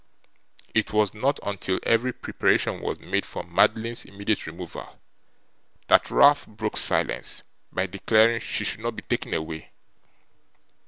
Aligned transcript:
It 0.73 0.91
was 0.93 1.13
not 1.13 1.39
until 1.45 1.79
every 1.83 2.11
preparation 2.11 2.81
was 2.81 2.97
made 2.97 3.23
for 3.23 3.43
Madeline's 3.43 4.03
immediate 4.03 4.47
removal 4.47 4.99
that 5.89 6.09
Ralph 6.09 6.47
broke 6.47 6.77
silence 6.77 7.43
by 7.71 7.85
declaring 7.85 8.39
she 8.39 8.63
should 8.63 8.79
not 8.79 8.95
be 8.95 9.03
taken 9.03 9.35
away. 9.35 9.73